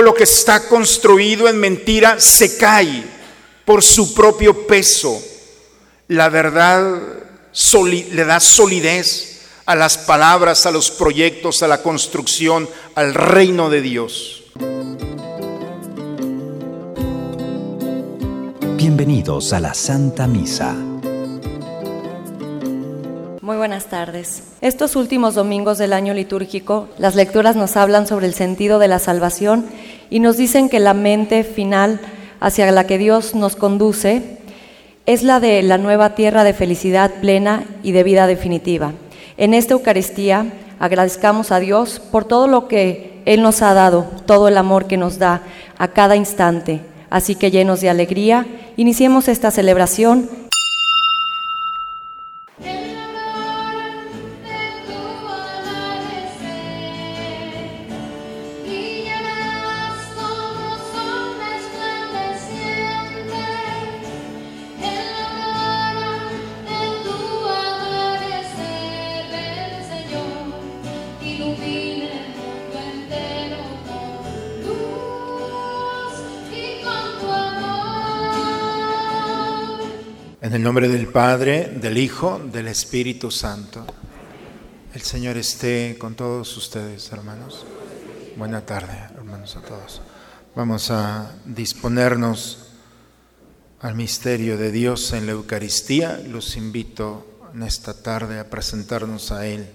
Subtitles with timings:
[0.00, 3.04] todo lo que está construido en mentira se cae
[3.66, 5.22] por su propio peso.
[6.08, 7.02] La verdad
[7.82, 13.82] le da solidez a las palabras, a los proyectos, a la construcción, al reino de
[13.82, 14.44] Dios.
[18.78, 20.72] Bienvenidos a la Santa Misa.
[23.42, 24.44] Muy buenas tardes.
[24.60, 28.98] Estos últimos domingos del año litúrgico, las lecturas nos hablan sobre el sentido de la
[28.98, 29.64] salvación
[30.10, 31.98] y nos dicen que la mente final
[32.40, 34.36] hacia la que Dios nos conduce
[35.06, 38.92] es la de la nueva tierra de felicidad plena y de vida definitiva.
[39.38, 44.46] En esta Eucaristía agradezcamos a Dios por todo lo que Él nos ha dado, todo
[44.46, 45.40] el amor que nos da
[45.78, 46.82] a cada instante.
[47.08, 48.46] Así que llenos de alegría,
[48.76, 50.28] iniciemos esta celebración
[81.12, 83.84] Padre, del Hijo, del Espíritu Santo.
[84.94, 87.66] El Señor esté con todos ustedes, hermanos.
[88.36, 90.02] Buena tarde, hermanos, a todos.
[90.54, 92.68] Vamos a disponernos
[93.80, 96.20] al misterio de Dios en la Eucaristía.
[96.28, 99.68] Los invito en esta tarde a presentarnos a Él,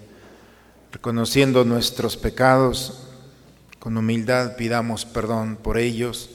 [0.90, 3.02] reconociendo nuestros pecados.
[3.78, 6.30] Con humildad pidamos perdón por ellos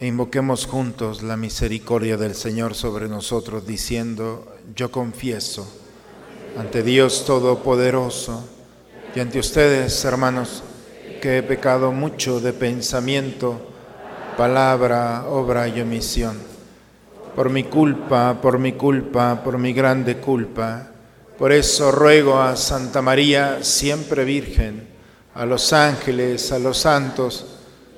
[0.00, 5.66] e invoquemos juntos la misericordia del Señor sobre nosotros, diciendo, yo confieso
[6.56, 8.44] ante Dios Todopoderoso
[9.14, 10.62] y ante ustedes, hermanos,
[11.20, 13.60] que he pecado mucho de pensamiento,
[14.36, 16.38] palabra, obra y omisión.
[17.34, 20.90] Por mi culpa, por mi culpa, por mi grande culpa.
[21.36, 24.88] Por eso ruego a Santa María, siempre Virgen,
[25.34, 27.57] a los ángeles, a los santos,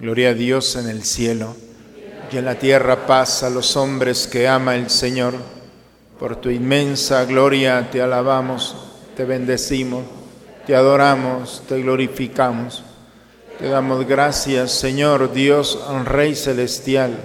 [0.00, 1.54] Gloria a Dios en el cielo
[2.30, 5.34] y en la tierra paz a los hombres que ama el Señor.
[6.18, 8.76] Por tu inmensa gloria te alabamos,
[9.16, 10.04] te bendecimos,
[10.66, 12.82] te adoramos, te glorificamos.
[13.58, 17.16] Te damos gracias, Señor Dios, Rey celestial,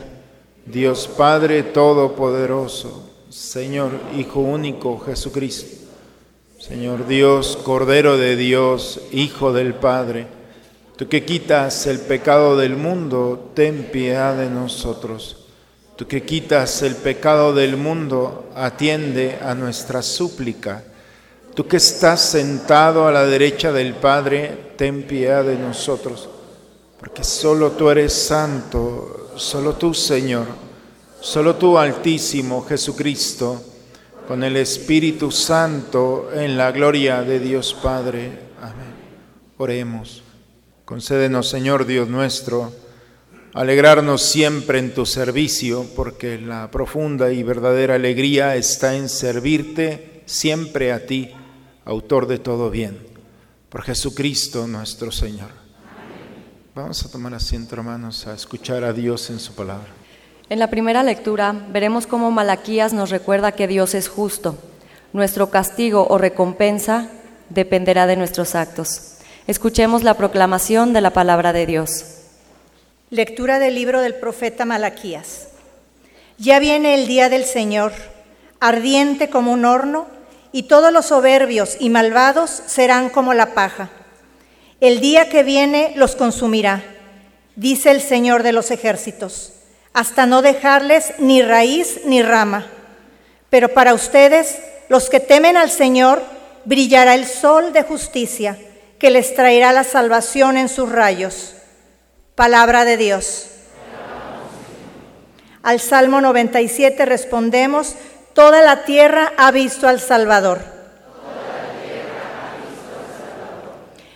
[0.65, 3.06] Dios Padre Todopoderoso,
[3.37, 5.85] Señor Hijo único Jesucristo,
[6.59, 10.37] Señor Dios, Cordero de Dios, Hijo del Padre
[10.97, 15.45] Tú que quitas el pecado del mundo, ten piedad de nosotros.
[15.95, 20.83] Tú que quitas el pecado del mundo, atiende a nuestra súplica.
[21.53, 26.29] Tú que estás sentado a la derecha del Padre, ten piedad de nosotros.
[26.99, 30.47] Porque solo tú eres santo, solo tú Señor,
[31.21, 33.61] solo tú Altísimo Jesucristo,
[34.27, 38.39] con el Espíritu Santo en la gloria de Dios Padre.
[38.61, 38.93] Amén.
[39.57, 40.23] Oremos.
[40.83, 42.73] Concédenos, Señor Dios nuestro,
[43.53, 50.93] alegrarnos siempre en tu servicio, porque la profunda y verdadera alegría está en servirte siempre
[50.93, 51.31] a ti,
[51.85, 52.99] autor de todo bien,
[53.69, 55.49] por Jesucristo nuestro Señor.
[56.75, 59.96] Vamos a tomar asiento, hermanos, a escuchar a Dios en su palabra.
[60.49, 64.57] En la primera lectura veremos cómo Malaquías nos recuerda que Dios es justo.
[65.11, 67.09] Nuestro castigo o recompensa
[67.49, 69.17] dependerá de nuestros actos.
[69.45, 72.05] Escuchemos la proclamación de la palabra de Dios.
[73.09, 75.49] Lectura del libro del profeta Malaquías.
[76.37, 77.91] Ya viene el día del Señor,
[78.61, 80.07] ardiente como un horno,
[80.53, 83.89] y todos los soberbios y malvados serán como la paja.
[84.79, 86.83] El día que viene los consumirá,
[87.57, 89.51] dice el Señor de los ejércitos,
[89.97, 92.67] hasta no dejarles ni raíz ni rama.
[93.49, 94.59] Pero para ustedes,
[94.89, 96.21] los que temen al Señor,
[96.65, 98.59] brillará el sol de justicia,
[98.99, 101.55] que les traerá la salvación en sus rayos.
[102.35, 103.47] Palabra de Dios.
[105.63, 107.95] Al Salmo 97 respondemos,
[108.35, 110.59] toda la tierra ha visto al Salvador.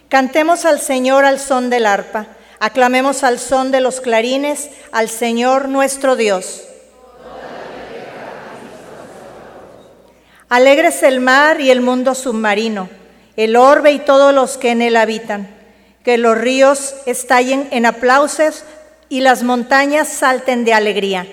[0.10, 2.28] Cantemos al Señor al son del arpa,
[2.62, 6.64] aclamemos al son de los clarines al Señor nuestro Dios.
[10.48, 12.88] Alegres el mar y el mundo submarino,
[13.36, 15.50] el orbe y todos los que en él habitan.
[16.04, 18.64] Que los ríos estallen en aplausos
[19.10, 21.26] y las montañas salten de alegría.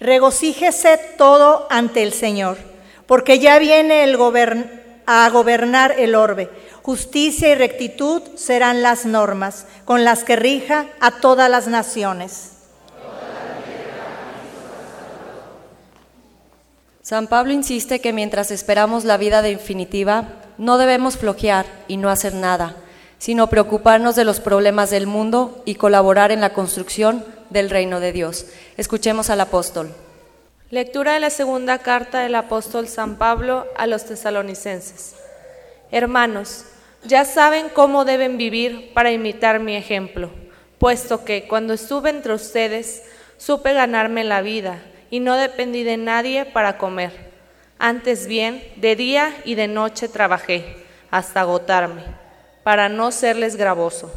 [0.00, 2.58] Regocíjese todo ante el Señor,
[3.06, 4.16] porque ya viene el
[5.06, 6.48] a gobernar el orbe.
[6.82, 12.52] Justicia y rectitud serán las normas con las que rija a todas las naciones.
[17.02, 20.28] San Pablo insiste que mientras esperamos la vida definitiva,
[20.58, 22.76] no debemos flojear y no hacer nada,
[23.18, 28.12] sino preocuparnos de los problemas del mundo y colaborar en la construcción del reino de
[28.12, 28.46] Dios.
[28.76, 29.92] Escuchemos al apóstol.
[30.70, 35.16] Lectura de la segunda carta del apóstol San Pablo a los tesalonicenses.
[35.92, 36.66] Hermanos,
[37.04, 40.30] ya saben cómo deben vivir para imitar mi ejemplo,
[40.78, 43.02] puesto que cuando estuve entre ustedes
[43.38, 47.30] supe ganarme la vida y no dependí de nadie para comer.
[47.78, 50.76] Antes bien, de día y de noche trabajé
[51.10, 52.04] hasta agotarme,
[52.62, 54.12] para no serles gravoso.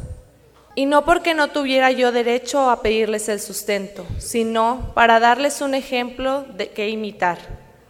[0.76, 5.74] Y no porque no tuviera yo derecho a pedirles el sustento, sino para darles un
[5.74, 7.38] ejemplo de que imitar.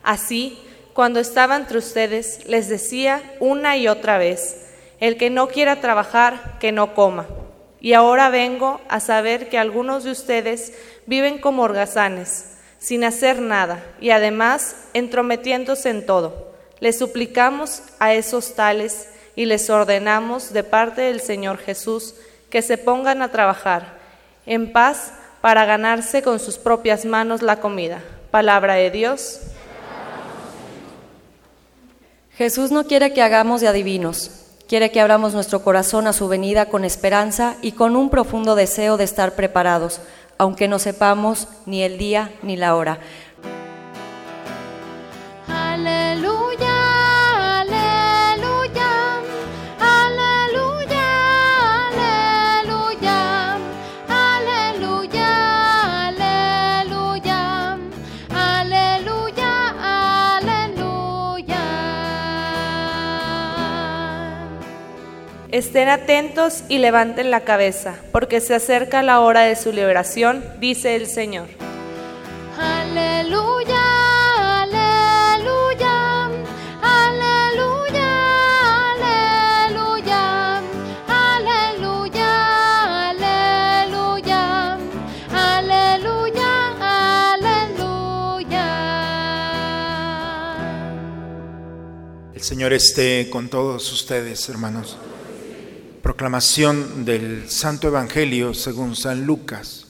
[0.03, 0.59] Así,
[0.95, 4.65] cuando estaba entre ustedes, les decía una y otra vez,
[5.01, 7.27] el que no quiera trabajar, que no coma.
[7.81, 10.73] Y ahora vengo a saber que algunos de ustedes
[11.07, 16.53] viven como holgazanes sin hacer nada y además entrometiéndose en todo.
[16.81, 22.15] Les suplicamos a esos tales y les ordenamos de parte del Señor Jesús
[22.51, 23.99] que se pongan a trabajar
[24.47, 28.01] en paz para ganarse con sus propias manos la comida.
[28.31, 29.41] Palabra de Dios.
[32.37, 34.31] Jesús no quiere que hagamos de adivinos,
[34.69, 38.97] quiere que abramos nuestro corazón a su venida con esperanza y con un profundo deseo
[38.97, 40.01] de estar preparados
[40.39, 42.99] aunque no sepamos ni el día ni la hora.
[45.49, 46.74] Aleluya,
[65.55, 70.97] Estén atentos y levanten la cabeza, porque se acerca la hora de su liberación, dice
[70.97, 71.47] el Señor.
[72.59, 76.29] Aleluya, aleluya,
[76.83, 78.11] aleluya,
[78.97, 80.59] aleluya,
[81.07, 84.77] aleluya, aleluya,
[85.31, 86.51] aleluya,
[87.37, 88.67] aleluya.
[92.35, 94.99] El Señor esté con todos ustedes, hermanos.
[96.05, 99.87] Proclamación del Santo Evangelio según San Lucas.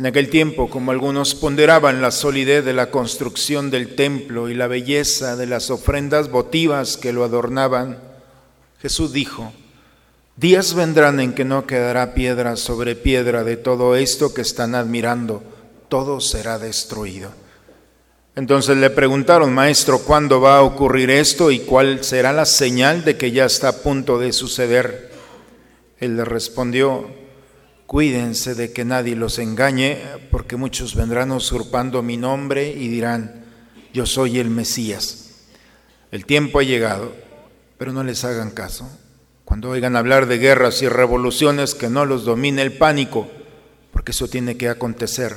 [0.00, 4.66] En aquel tiempo, como algunos ponderaban la solidez de la construcción del templo y la
[4.66, 8.00] belleza de las ofrendas votivas que lo adornaban,
[8.82, 9.52] Jesús dijo,
[10.34, 15.40] días vendrán en que no quedará piedra sobre piedra de todo esto que están admirando,
[15.88, 17.30] todo será destruido.
[18.38, 23.16] Entonces le preguntaron, maestro, ¿cuándo va a ocurrir esto y cuál será la señal de
[23.16, 25.10] que ya está a punto de suceder?
[25.98, 27.10] Él le respondió,
[27.88, 29.98] cuídense de que nadie los engañe,
[30.30, 33.44] porque muchos vendrán usurpando mi nombre y dirán,
[33.92, 35.48] yo soy el Mesías.
[36.12, 37.12] El tiempo ha llegado,
[37.76, 38.88] pero no les hagan caso.
[39.44, 43.26] Cuando oigan hablar de guerras y revoluciones, que no los domine el pánico,
[43.90, 45.34] porque eso tiene que acontecer,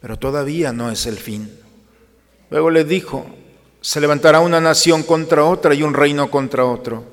[0.00, 1.65] pero todavía no es el fin.
[2.50, 3.26] Luego les dijo,
[3.80, 7.04] se levantará una nación contra otra y un reino contra otro.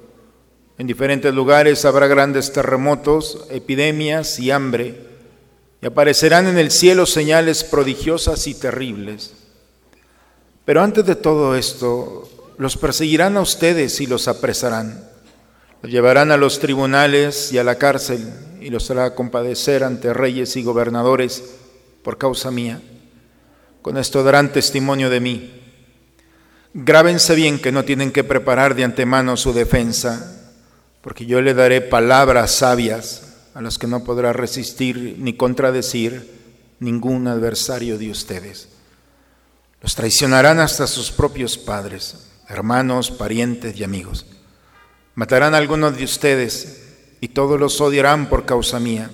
[0.77, 5.07] En diferentes lugares habrá grandes terremotos, epidemias y hambre,
[5.81, 9.33] y aparecerán en el cielo señales prodigiosas y terribles.
[10.65, 15.09] Pero antes de todo esto, los perseguirán a ustedes y los apresarán.
[15.81, 20.55] Los llevarán a los tribunales y a la cárcel y los hará compadecer ante reyes
[20.55, 21.43] y gobernadores
[22.01, 22.81] por causa mía.
[23.83, 25.61] Con esto darán testimonio de mí.
[26.73, 30.41] Grábense bien que no tienen que preparar de antemano su defensa,
[31.01, 36.31] porque yo le daré palabras sabias a las que no podrá resistir ni contradecir
[36.79, 38.69] ningún adversario de ustedes.
[39.81, 44.25] Los traicionarán hasta sus propios padres, hermanos, parientes y amigos.
[45.13, 46.83] Matarán a algunos de ustedes
[47.19, 49.11] y todos los odiarán por causa mía.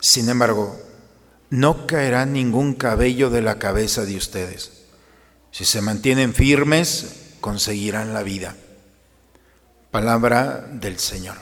[0.00, 0.78] Sin embargo,
[1.50, 4.84] no caerá ningún cabello de la cabeza de ustedes.
[5.50, 8.56] Si se mantienen firmes, conseguirán la vida.
[9.90, 11.36] Palabra del Señor.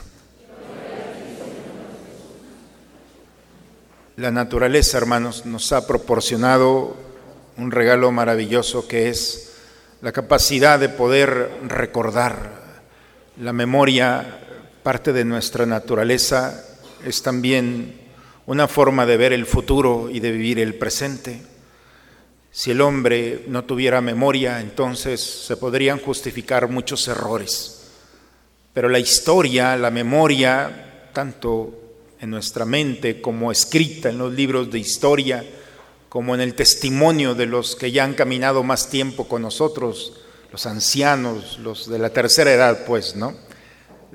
[4.17, 6.95] La naturaleza, hermanos, nos ha proporcionado
[7.57, 9.51] un regalo maravilloso que es
[10.01, 12.63] la capacidad de poder recordar.
[13.37, 14.39] La memoria,
[14.83, 16.63] parte de nuestra naturaleza,
[17.03, 18.04] es también
[18.47, 21.41] una forma de ver el futuro y de vivir el presente.
[22.51, 27.81] Si el hombre no tuviera memoria, entonces se podrían justificar muchos errores.
[28.73, 31.73] Pero la historia, la memoria, tanto
[32.19, 35.43] en nuestra mente como escrita en los libros de historia,
[36.09, 40.13] como en el testimonio de los que ya han caminado más tiempo con nosotros,
[40.51, 43.44] los ancianos, los de la tercera edad, pues, ¿no?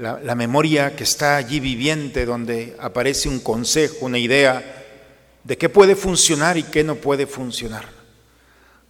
[0.00, 4.86] La, memoria que está allí viviente, donde aparece un consejo, una idea
[5.44, 7.84] de qué puede funcionar y qué no puede funcionar.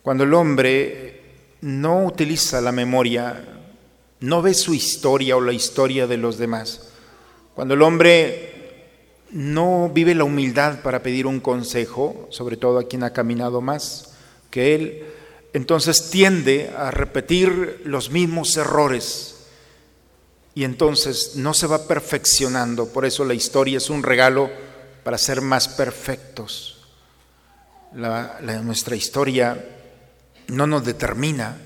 [0.03, 1.21] Cuando el hombre
[1.63, 3.45] no utiliza la memoria,
[4.21, 6.93] no ve su historia o la historia de los demás,
[7.57, 13.03] cuando el hombre no vive la humildad para pedir un consejo, sobre todo a quien
[13.03, 14.13] ha caminado más
[14.49, 15.05] que él,
[15.55, 19.30] entonces tiende a repetir los mismos errores
[20.55, 22.89] y entonces no se va perfeccionando.
[22.89, 24.51] Por eso la historia es un regalo
[25.05, 26.79] para ser más perfectos.
[27.95, 29.65] La, nuestra historia
[30.49, 31.57] no nos determina,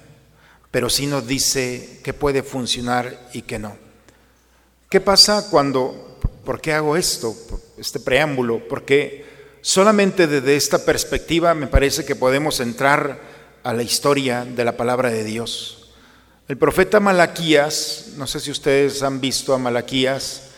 [0.71, 3.77] pero sí nos dice qué puede funcionar y qué no.
[4.89, 6.15] ¿Qué pasa cuando
[6.45, 7.35] ¿Por qué hago esto,
[7.79, 8.69] este preámbulo?
[8.69, 9.25] Porque
[9.63, 13.19] solamente desde esta perspectiva me parece que podemos entrar
[13.63, 15.84] a la historia de la palabra de Dios.
[16.47, 20.51] El profeta Malaquías, no sé si ustedes han visto a Malaquías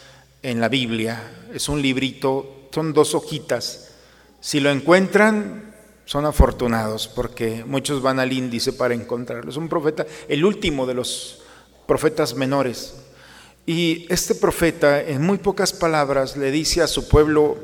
[0.42, 3.92] en la Biblia, es un librito, son dos hojitas.
[4.40, 9.48] Si lo encuentran, son afortunados porque muchos van al índice para encontrarlo.
[9.48, 11.42] Es un profeta, el último de los
[11.86, 12.94] profetas menores.
[13.64, 17.58] Y este profeta, en muy pocas palabras, le dice a su pueblo,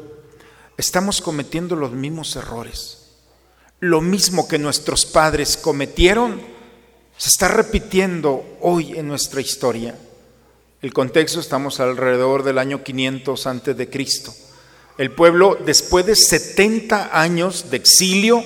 [0.76, 2.98] estamos cometiendo los mismos errores.
[3.80, 6.51] Lo mismo que nuestros padres cometieron,
[7.16, 9.94] se está repitiendo hoy en nuestra historia.
[10.80, 14.34] El contexto estamos alrededor del año 500 antes de Cristo.
[14.98, 18.42] El pueblo, después de 70 años de exilio,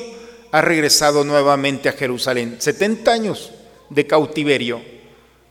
[0.53, 2.57] ha regresado nuevamente a Jerusalén.
[2.59, 3.53] 70 años
[3.91, 4.83] de cautiverio.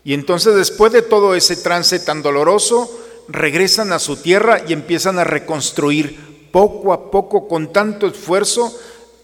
[0.04, 2.90] Y entonces después de todo ese trance tan doloroso,
[3.28, 8.78] regresan a su tierra y empiezan a reconstruir poco a poco, con tanto esfuerzo,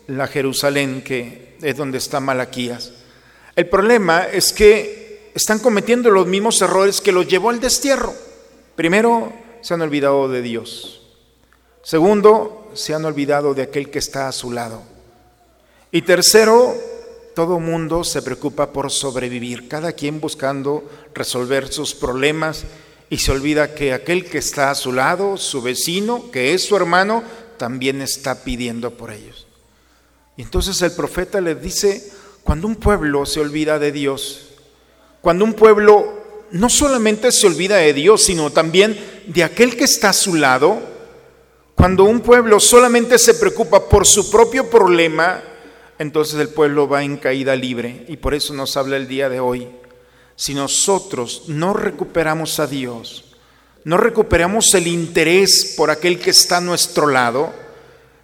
[0.08, 2.92] la Jerusalén que es donde está Malaquías.
[3.56, 8.14] El problema es que están cometiendo los mismos errores que los llevó al destierro.
[8.76, 11.02] Primero, se han olvidado de Dios.
[11.84, 14.82] Segundo, se han olvidado de aquel que está a su lado.
[15.92, 16.76] Y tercero,
[17.36, 22.66] todo mundo se preocupa por sobrevivir, cada quien buscando resolver sus problemas
[23.10, 26.76] y se olvida que aquel que está a su lado, su vecino, que es su
[26.76, 27.24] hermano,
[27.58, 29.48] también está pidiendo por ellos.
[30.38, 32.12] Y entonces el profeta les dice,
[32.52, 34.50] cuando un pueblo se olvida de Dios,
[35.22, 40.10] cuando un pueblo no solamente se olvida de Dios, sino también de aquel que está
[40.10, 40.78] a su lado,
[41.76, 45.42] cuando un pueblo solamente se preocupa por su propio problema,
[45.98, 48.04] entonces el pueblo va en caída libre.
[48.10, 49.70] Y por eso nos habla el día de hoy.
[50.36, 53.34] Si nosotros no recuperamos a Dios,
[53.86, 57.54] no recuperamos el interés por aquel que está a nuestro lado,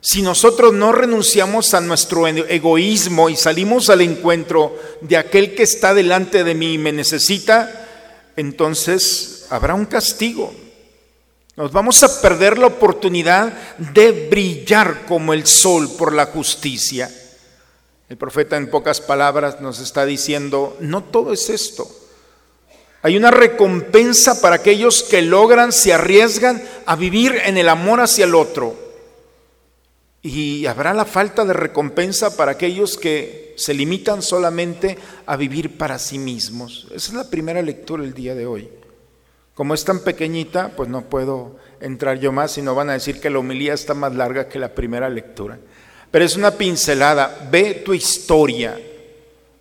[0.09, 5.93] si nosotros no renunciamos a nuestro egoísmo y salimos al encuentro de aquel que está
[5.93, 7.85] delante de mí y me necesita,
[8.37, 10.55] entonces habrá un castigo.
[11.57, 17.11] Nos vamos a perder la oportunidad de brillar como el sol por la justicia.
[18.07, 21.85] El profeta en pocas palabras nos está diciendo, no todo es esto.
[23.01, 28.23] Hay una recompensa para aquellos que logran, se arriesgan a vivir en el amor hacia
[28.23, 28.86] el otro.
[30.21, 35.99] Y habrá la falta de recompensa para aquellos que se limitan solamente a vivir para
[35.99, 36.87] sí mismos.
[36.93, 38.69] Esa es la primera lectura el día de hoy.
[39.53, 43.29] Como es tan pequeñita, pues no puedo entrar yo más, sino van a decir que
[43.29, 45.57] la homilía está más larga que la primera lectura.
[46.11, 47.47] Pero es una pincelada.
[47.51, 48.79] Ve tu historia.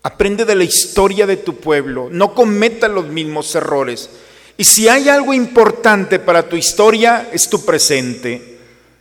[0.03, 2.09] Aprende de la historia de tu pueblo.
[2.11, 4.11] No cometa los mismos errores.
[4.57, 8.56] Y si hay algo importante para tu historia, es tu presente.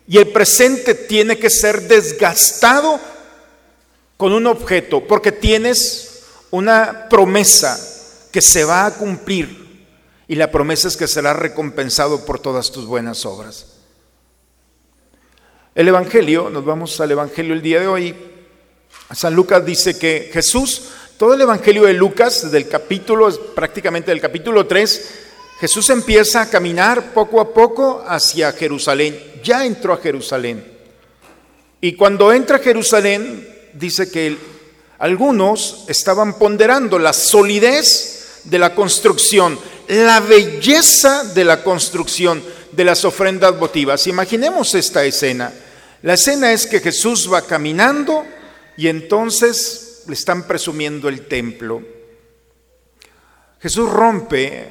[0.08, 3.00] Y el presente tiene que ser desgastado
[4.18, 7.80] con un objeto, porque tienes una promesa
[8.32, 9.66] que se va a cumplir.
[10.28, 13.76] Y la promesa es que serás recompensado por todas tus buenas obras.
[15.76, 18.16] El Evangelio, nos vamos al Evangelio el día de hoy.
[19.14, 24.66] San Lucas dice que Jesús, todo el Evangelio de Lucas, del capítulo, prácticamente del capítulo
[24.66, 25.10] 3,
[25.60, 29.35] Jesús empieza a caminar poco a poco hacia Jerusalén.
[29.46, 30.66] Ya entró a Jerusalén.
[31.80, 34.36] Y cuando entra a Jerusalén, dice que
[34.98, 43.06] algunos estaban ponderando la solidez de la construcción, la belleza de la construcción de las
[43.06, 44.08] ofrendas votivas.
[44.08, 45.54] Imaginemos esta escena.
[46.02, 48.26] La escena es que Jesús va caminando
[48.78, 51.84] y entonces le están presumiendo el templo.
[53.60, 54.70] Jesús rompe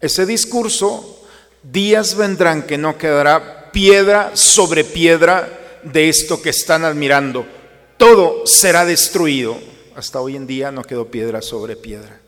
[0.00, 1.26] ese discurso,
[1.62, 7.44] días vendrán que no quedará piedra sobre piedra de esto que están admirando.
[7.98, 9.58] Todo será destruido.
[9.94, 12.18] Hasta hoy en día no quedó piedra sobre piedra.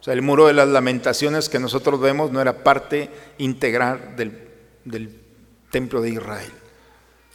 [0.00, 5.20] O sea, el muro de las lamentaciones que nosotros vemos no era parte integral del,
[5.70, 6.50] templo de Israel.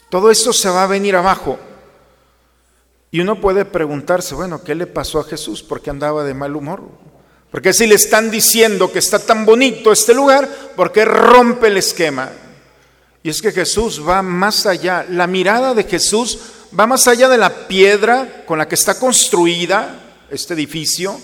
[0.10, 1.60] Todo esto se va a venir abajo.
[3.12, 5.62] Y uno puede preguntarse, bueno, ¿qué le pasó a Jesús?
[5.62, 6.82] ¿Por qué andaba de mal humor?
[7.52, 11.78] Porque si le están diciendo que está tan bonito este lugar, ¿por qué rompe el
[11.78, 12.32] esquema?
[13.24, 15.06] Y es que Jesús va más allá.
[15.10, 16.40] La mirada de Jesús
[16.78, 21.20] va más allá de la piedra con la que está construida este edificio.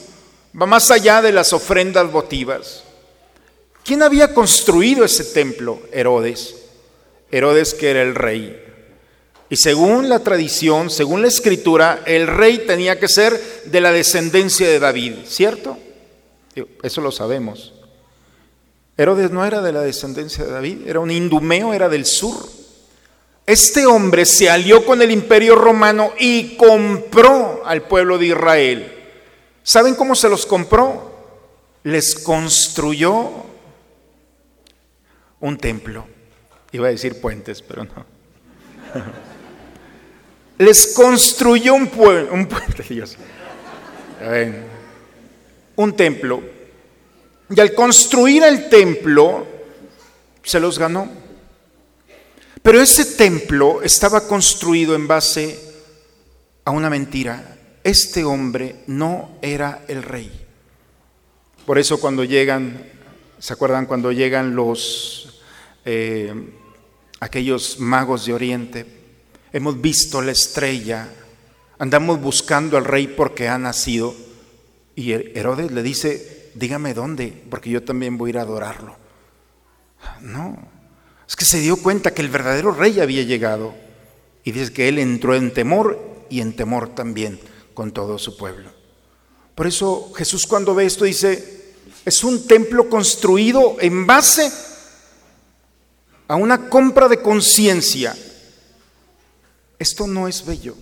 [0.60, 2.84] Va más allá de las ofrendas votivas.
[3.84, 5.82] ¿Quién había construido ese templo?
[5.91, 6.56] Herodes.
[7.32, 8.63] Herodes que era el rey.
[9.50, 14.67] Y según la tradición, según la escritura, el rey tenía que ser de la descendencia
[14.67, 15.78] de David, ¿cierto?
[16.84, 17.74] Eso lo sabemos.
[18.98, 22.36] Herodes no era de la descendencia de David, era un indumeo, era del sur.
[23.46, 28.94] Este hombre se alió con el imperio romano y compró al pueblo de Israel.
[29.64, 31.16] ¿Saben cómo se los compró?
[31.84, 33.46] Les construyó
[35.40, 36.08] un templo.
[36.72, 38.06] Iba a decir puentes, pero no.
[40.58, 41.90] Les construyó un,
[42.32, 43.16] un puente, Dios.
[45.76, 46.57] Un templo.
[47.50, 49.48] Y al construir el templo,
[50.44, 51.10] se los ganó.
[52.62, 55.60] Pero ese templo estaba construido en base
[56.66, 57.58] a una mentira.
[57.84, 60.32] Este hombre no era el rey.
[61.66, 62.86] Por eso cuando llegan,
[63.40, 65.42] ¿se acuerdan cuando llegan los
[65.86, 66.34] eh,
[67.20, 68.86] aquellos magos de Oriente?
[69.54, 71.10] Hemos visto la estrella,
[71.80, 74.14] andamos buscando al rey porque ha nacido.
[74.96, 78.96] Y Herodes le dice, dígame dónde, porque yo también voy a ir a adorarlo.
[80.22, 80.58] No,
[81.28, 83.76] es que se dio cuenta que el verdadero rey había llegado.
[84.43, 87.39] Y dice que él entró en temor y en temor también
[87.74, 88.72] con todo su pueblo.
[89.56, 91.74] Por eso Jesús cuando ve esto dice,
[92.06, 94.50] es un templo construido en base
[96.28, 98.15] a una compra de conciencia.
[99.78, 100.76] Esto no es bello.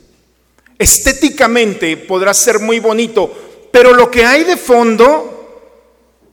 [0.78, 5.35] Estéticamente podrá ser muy bonito, pero lo que hay de fondo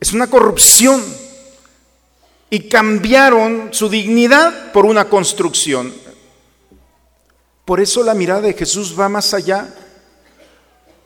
[0.03, 1.03] es una corrupción.
[2.51, 5.95] Y cambiaron su dignidad por una construcción.
[7.65, 9.75] Por eso la mirada de Jesús va más allá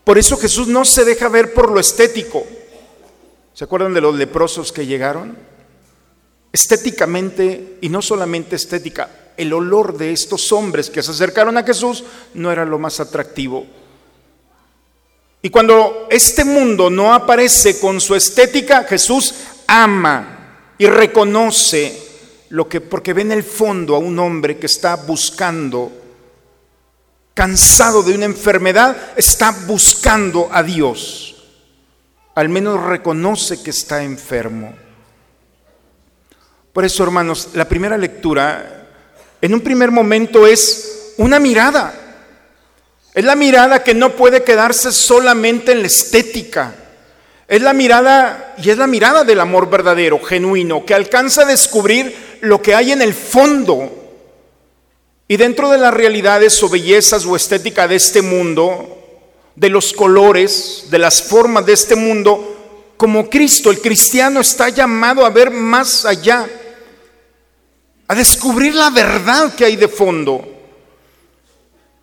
[0.06, 2.46] por eso Jesús no se deja ver por lo estético.
[3.52, 5.36] ¿Se acuerdan de los leprosos que llegaron?
[6.52, 12.04] Estéticamente, y no solamente estética, el olor de estos hombres que se acercaron a Jesús
[12.34, 13.66] no era lo más atractivo.
[15.42, 19.34] Y cuando este mundo no aparece con su estética, Jesús
[19.66, 22.02] ama y reconoce
[22.50, 25.92] lo que, porque ve en el fondo a un hombre que está buscando
[27.36, 31.36] cansado de una enfermedad, está buscando a Dios.
[32.34, 34.74] Al menos reconoce que está enfermo.
[36.72, 38.88] Por eso, hermanos, la primera lectura,
[39.40, 42.05] en un primer momento, es una mirada.
[43.16, 46.74] Es la mirada que no puede quedarse solamente en la estética.
[47.48, 52.14] Es la mirada, y es la mirada del amor verdadero, genuino, que alcanza a descubrir
[52.42, 53.90] lo que hay en el fondo
[55.28, 58.98] Y dentro de las realidades o bellezas o estética de este mundo,
[59.54, 65.24] de los colores, de las formas de este mundo, como Cristo, el cristiano está llamado
[65.24, 66.46] a ver más allá,
[68.08, 70.55] a descubrir la verdad que hay de fondo.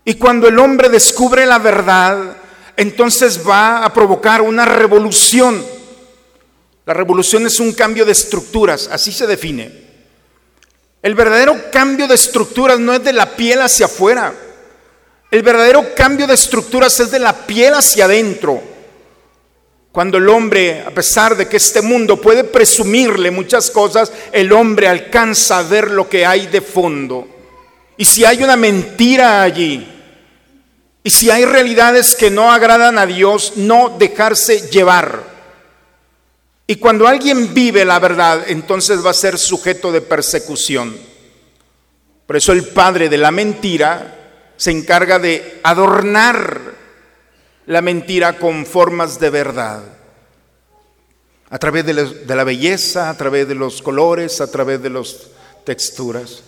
[0.06, 2.36] Y cuando el hombre descubre la verdad,
[2.76, 5.64] entonces va a provocar una revolución.
[6.86, 9.84] La revolución es un cambio de estructuras, así se define.
[11.02, 14.34] El verdadero cambio de estructuras no es de la piel hacia afuera.
[15.32, 18.62] El verdadero cambio de estructuras es de la piel hacia adentro.
[19.92, 24.88] Cuando el hombre, a pesar de que este mundo puede presumirle muchas cosas, el hombre
[24.88, 27.28] alcanza a ver lo que hay de fondo.
[27.98, 29.93] Y si hay una mentira allí,
[31.04, 35.24] y si hay realidades que no agradan a Dios, no dejarse llevar.
[36.66, 40.96] Y cuando alguien vive la verdad, entonces va a ser sujeto de persecución.
[42.26, 44.18] Por eso el padre de la mentira
[44.56, 46.74] se encarga de adornar
[47.66, 49.84] la mentira con formas de verdad.
[51.50, 54.90] A través de la, de la belleza, a través de los colores, a través de
[54.90, 55.18] las
[55.66, 56.44] texturas.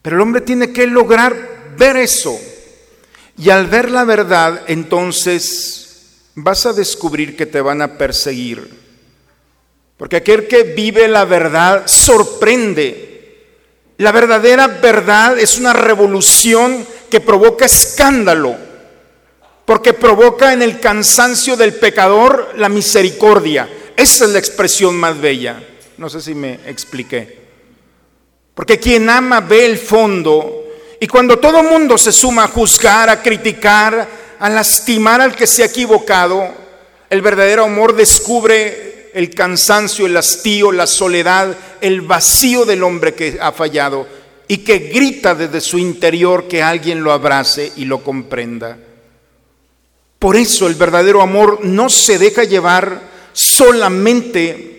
[0.00, 2.36] Pero el hombre tiene que lograr ver eso.
[3.38, 5.86] Y al ver la verdad, entonces
[6.34, 8.68] vas a descubrir que te van a perseguir.
[9.96, 13.06] Porque aquel que vive la verdad sorprende.
[13.98, 18.56] La verdadera verdad es una revolución que provoca escándalo,
[19.64, 23.68] porque provoca en el cansancio del pecador la misericordia.
[23.96, 25.62] Esa es la expresión más bella.
[25.96, 27.38] No sé si me expliqué.
[28.54, 30.65] Porque quien ama ve el fondo
[31.00, 35.62] y cuando todo mundo se suma a juzgar, a criticar, a lastimar al que se
[35.62, 36.48] ha equivocado,
[37.10, 43.38] el verdadero amor descubre el cansancio, el hastío, la soledad, el vacío del hombre que
[43.40, 44.06] ha fallado
[44.48, 48.78] y que grita desde su interior que alguien lo abrace y lo comprenda.
[50.18, 53.00] Por eso el verdadero amor no se deja llevar
[53.32, 54.76] solamente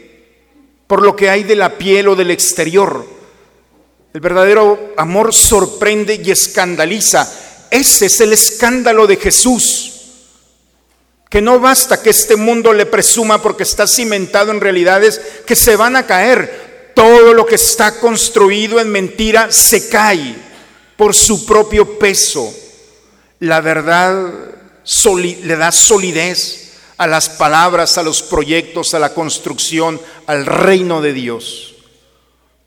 [0.88, 3.17] por lo que hay de la piel o del exterior.
[4.18, 7.32] El verdadero amor sorprende y escandaliza.
[7.70, 9.94] Ese es el escándalo de Jesús
[11.30, 15.76] que no basta que este mundo le presuma porque está cimentado en realidades que se
[15.76, 16.94] van a caer.
[16.96, 20.36] Todo lo que está construido en mentira se cae
[20.98, 22.52] por su propio peso.
[23.42, 24.34] La verdad
[25.14, 31.14] le da solidez a las palabras, a los proyectos, a la construcción, al reino de
[31.14, 31.67] Dios.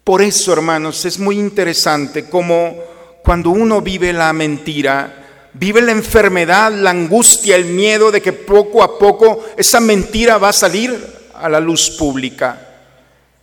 [0.04, 2.76] Por eso, hermanos, es muy interesante cómo
[3.22, 8.82] cuando uno vive la mentira, vive la enfermedad, la angustia, el miedo de que poco
[8.82, 10.96] a poco esa mentira va a salir
[11.34, 12.68] a la luz pública.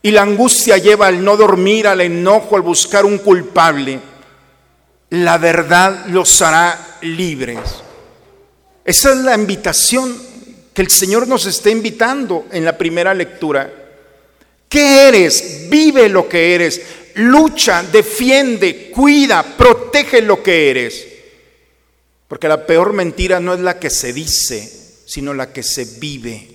[0.02, 4.00] Y la angustia lleva al no dormir, al enojo, al buscar un culpable.
[5.10, 7.60] La verdad los hará libres.
[8.84, 10.16] Esa es la invitación
[10.74, 13.87] que el Señor nos está invitando en la primera lectura.
[14.70, 15.68] ¿Qué eres?
[15.70, 16.82] Vive lo que eres.
[17.16, 21.08] Lucha, defiende, cuida, protege lo que eres.
[22.28, 24.72] Porque la peor mentira no es la que se dice,
[25.06, 26.50] sino la que se vive.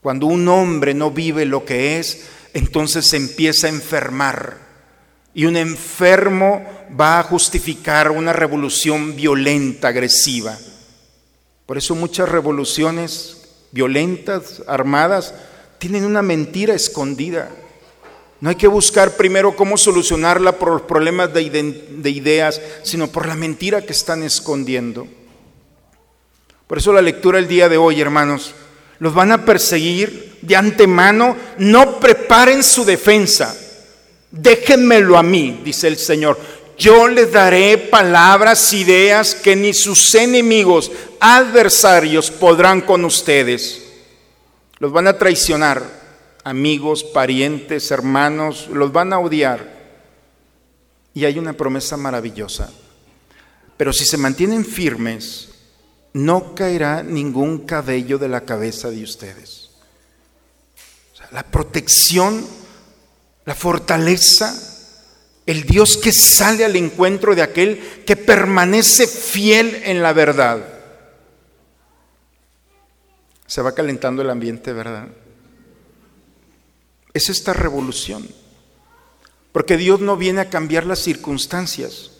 [0.00, 4.58] Cuando un hombre no vive lo que es, entonces se empieza a enfermar.
[5.34, 6.66] Y un enfermo
[6.98, 10.58] va a justificar una revolución violenta, agresiva.
[11.66, 13.36] Por eso muchas revoluciones
[13.70, 15.34] violentas, armadas,
[15.80, 17.48] tienen una mentira escondida.
[18.40, 21.40] No hay que buscar primero cómo solucionarla por los problemas de,
[22.10, 25.08] ideas, sino por la mentira que están escondiendo.
[26.66, 28.54] Por eso la lectura el día de hoy, hermanos,
[28.98, 33.56] los van a perseguir de antemano, no preparen su defensa.
[34.30, 36.38] Déjenmelo a mí, dice el Señor.
[36.76, 43.89] Yo les daré palabras, ideas que ni sus enemigos, adversarios podrán con ustedes.
[44.80, 45.84] Los van a traicionar
[46.42, 49.78] amigos, parientes, hermanos, los van a odiar.
[51.12, 52.72] Y hay una promesa maravillosa.
[53.76, 55.50] Pero si se mantienen firmes,
[56.14, 59.68] no caerá ningún cabello de la cabeza de ustedes.
[61.30, 62.44] la protección,
[63.44, 64.52] la fortaleza,
[65.46, 70.79] el Dios que sale al encuentro de aquel que permanece fiel en la verdad.
[73.50, 75.08] Se va calentando el ambiente, ¿verdad?
[77.12, 78.28] Es esta revolución.
[79.50, 82.12] Porque Dios no viene a cambiar las circunstancias.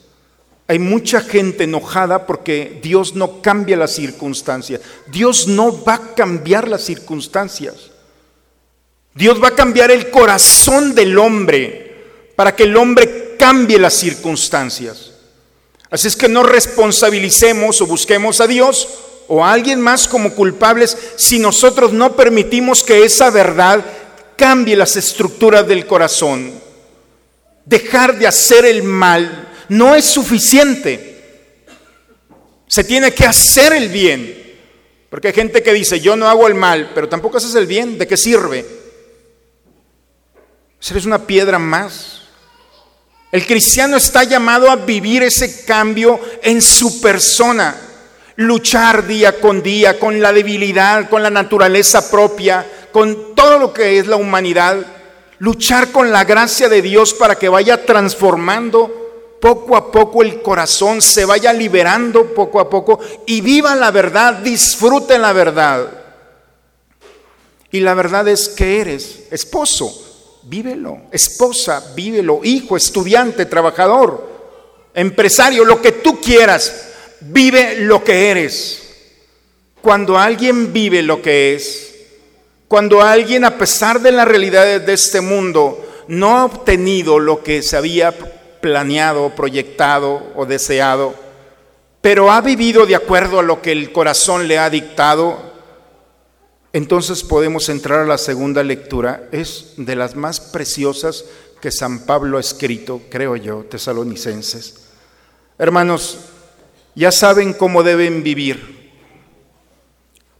[0.67, 4.81] Hay mucha gente enojada porque Dios no cambia las circunstancias.
[5.07, 7.93] Dios no va a cambiar las circunstancias.
[9.15, 15.13] Dios va a cambiar el corazón del hombre para que el hombre cambie las circunstancias.
[15.91, 18.89] Así es que no responsabilicemos o busquemos a Dios
[19.33, 23.85] o a alguien más como culpables si nosotros no permitimos que esa verdad
[24.37, 26.53] cambie las estructuras del corazón.
[27.65, 31.23] Dejar de hacer el mal no es suficiente.
[32.67, 34.37] Se tiene que hacer el bien.
[35.09, 37.99] Porque hay gente que dice, yo no hago el mal, pero tampoco haces el bien.
[37.99, 38.67] ¿De qué sirve?
[40.91, 42.23] Eres una piedra más.
[43.31, 47.77] El cristiano está llamado a vivir ese cambio en su persona,
[48.41, 53.99] luchar día con día con la debilidad, con la naturaleza propia, con todo lo que
[53.99, 54.79] es la humanidad,
[55.39, 61.03] luchar con la gracia de Dios para que vaya transformando poco a poco el corazón,
[61.03, 65.91] se vaya liberando poco a poco y viva la verdad, disfrute la verdad.
[67.71, 71.03] Y la verdad es que eres esposo, vívelo.
[71.13, 72.41] Esposa, vívelo.
[72.43, 74.27] Hijo, estudiante, trabajador,
[74.95, 76.90] empresario, lo que tú quieras,
[77.21, 78.83] vive lo que eres.
[79.83, 81.95] Cuando alguien vive lo que es,
[82.69, 87.63] cuando alguien a pesar de las realidades de este mundo no ha obtenido lo que
[87.63, 88.13] se había
[88.61, 91.15] planeado, proyectado o deseado,
[92.01, 95.39] pero ha vivido de acuerdo a lo que el corazón le ha dictado,
[96.73, 99.29] entonces podemos entrar a la segunda lectura.
[99.33, 101.25] Es de las más preciosas
[101.61, 104.89] que San Pablo ha escrito, creo yo, tesalonicenses.
[105.59, 106.19] Hermanos,
[106.95, 108.81] ya saben cómo deben vivir.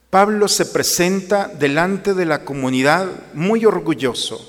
[0.09, 4.47] Pablo se presenta delante de la comunidad muy orgulloso.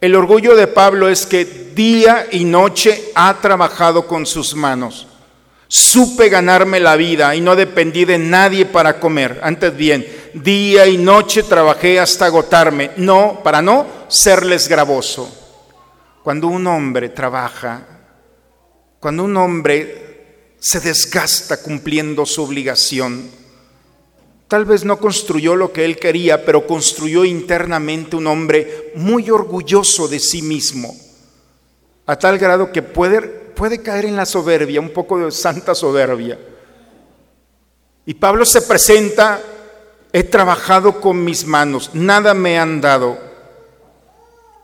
[0.00, 5.08] El orgullo de Pablo es que día y noche ha trabajado con sus manos.
[5.66, 9.40] Supe ganarme la vida y no dependí de nadie para comer.
[9.42, 15.34] Antes bien, día y noche trabajé hasta agotarme, no, para no serles gravoso.
[16.22, 17.86] Cuando un hombre trabaja,
[19.00, 20.07] cuando un hombre
[20.60, 23.30] se desgasta cumpliendo su obligación,
[24.48, 30.08] tal vez no construyó lo que él quería, pero construyó internamente un hombre muy orgulloso
[30.08, 30.96] de sí mismo,
[32.06, 36.38] a tal grado que puede puede caer en la soberbia, un poco de santa soberbia.
[38.06, 39.42] Y Pablo se presenta,
[40.12, 43.18] he trabajado con mis manos, nada me han dado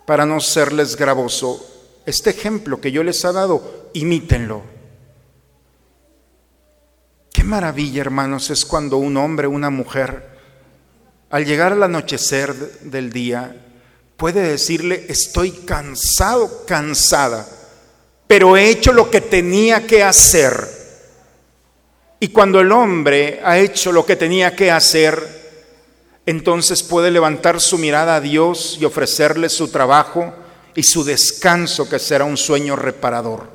[0.06, 1.66] para no serles gravoso.
[2.06, 4.62] Este ejemplo que yo les he dado, imítenlo.
[7.34, 10.38] Qué maravilla, hermanos, es cuando un hombre, una mujer,
[11.28, 13.54] al llegar al anochecer del día,
[14.16, 17.46] puede decirle, estoy cansado, cansada
[18.26, 20.68] pero he hecho lo que tenía que hacer.
[22.20, 25.22] Y cuando el hombre ha hecho lo que tenía que hacer,
[26.26, 30.32] entonces puede levantar su mirada a Dios y ofrecerle su trabajo
[30.74, 33.53] y su descanso, que será un sueño reparador.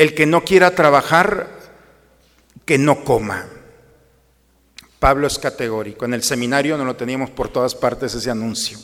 [0.00, 1.48] El que no quiera trabajar,
[2.64, 3.46] que no coma.
[4.98, 6.06] Pablo es categórico.
[6.06, 8.78] En el seminario no lo teníamos por todas partes ese anuncio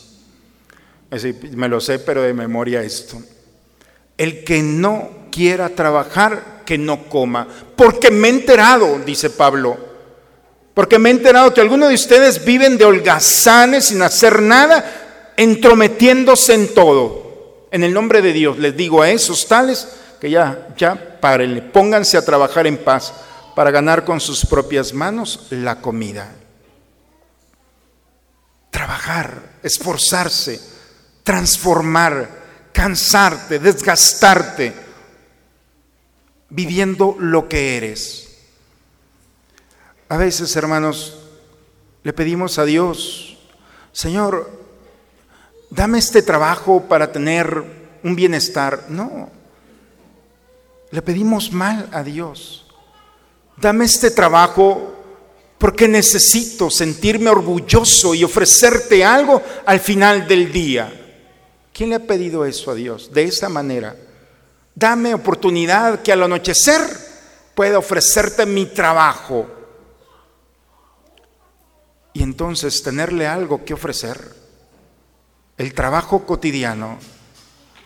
[1.56, 3.20] me lo sé, pero de memoria esto.
[4.16, 7.46] El que no quiera trabajar, que no coma.
[7.76, 9.76] Porque me he enterado, dice Pablo,
[10.74, 16.54] porque me he enterado que algunos de ustedes viven de holgazanes sin hacer nada, entrometiéndose
[16.54, 17.68] en todo.
[17.70, 19.88] En el nombre de Dios les digo a esos tales
[20.20, 23.12] que ya, ya párenle, pónganse a trabajar en paz
[23.54, 26.32] para ganar con sus propias manos la comida.
[28.70, 30.76] Trabajar, esforzarse
[31.26, 34.72] transformar, cansarte, desgastarte,
[36.50, 38.28] viviendo lo que eres.
[40.08, 41.18] A veces, hermanos,
[42.04, 43.38] le pedimos a Dios,
[43.90, 44.48] Señor,
[45.68, 47.64] dame este trabajo para tener
[48.04, 48.84] un bienestar.
[48.88, 49.28] No,
[50.96, 52.64] le pedimos mal a Dios.
[53.58, 54.94] Dame este trabajo
[55.58, 60.90] porque necesito sentirme orgulloso y ofrecerte algo al final del día.
[61.74, 63.12] ¿Quién le ha pedido eso a Dios?
[63.12, 63.94] De esa manera.
[64.74, 66.80] Dame oportunidad que al anochecer
[67.54, 69.46] pueda ofrecerte mi trabajo.
[72.14, 74.34] Y entonces tenerle algo que ofrecer.
[75.58, 76.98] El trabajo cotidiano.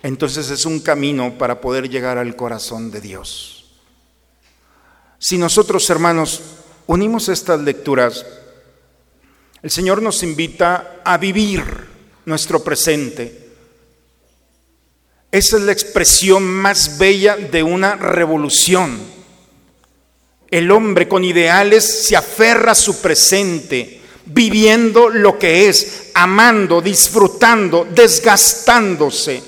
[0.03, 3.71] Entonces es un camino para poder llegar al corazón de Dios.
[5.19, 6.41] Si nosotros, hermanos,
[6.87, 8.25] unimos estas lecturas,
[9.63, 11.63] el Señor nos invita a vivir
[12.25, 13.51] nuestro presente
[15.33, 18.99] esa es la expresión más bella de una revolución.
[20.51, 27.87] El hombre con ideales se aferra a su presente, viviendo lo que es, amando, disfrutando,
[27.89, 29.41] desgastándose.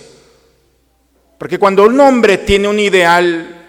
[1.43, 3.67] Porque cuando un hombre tiene un ideal,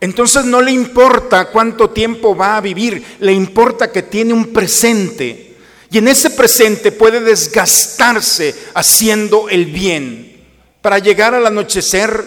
[0.00, 5.56] entonces no le importa cuánto tiempo va a vivir, le importa que tiene un presente.
[5.90, 10.40] Y en ese presente puede desgastarse haciendo el bien
[10.80, 12.24] para llegar al anochecer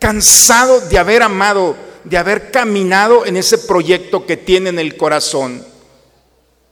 [0.00, 5.64] cansado de haber amado, de haber caminado en ese proyecto que tiene en el corazón.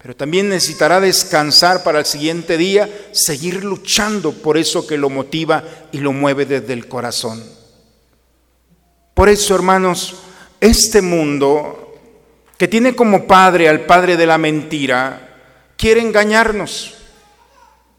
[0.02, 5.62] Pero también necesitará descansar para el siguiente día, seguir luchando por eso que lo motiva
[5.92, 7.42] y lo mueve desde el corazón.
[9.14, 10.16] Por eso, hermanos,
[10.60, 11.82] este mundo
[12.62, 15.28] que tiene como padre al padre de la mentira,
[15.76, 16.94] quiere engañarnos.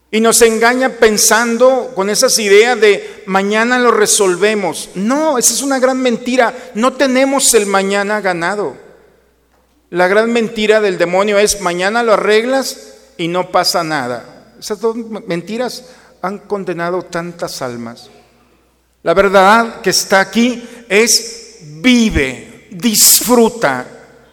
[0.09, 4.91] Y nos engaña pensando con esas ideas de mañana lo resolvemos.
[4.95, 6.71] No, esa es una gran mentira.
[6.75, 8.77] No tenemos el mañana ganado.
[9.93, 14.55] La gran mentira del demonio es mañana lo arreglas y no pasa nada.
[14.59, 14.95] Esas dos
[15.27, 15.83] mentiras
[16.19, 18.09] han condenado tantas almas.
[19.03, 23.85] La verdad que está aquí es vive, disfruta